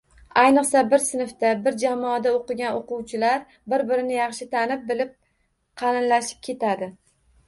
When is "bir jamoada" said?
1.65-2.31